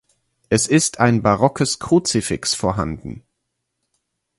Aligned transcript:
Es 0.49 0.65
ist 0.65 0.99
ein 0.99 1.21
barockes 1.21 1.77
Kruzifix 1.77 2.55
vorhanden. 2.55 3.21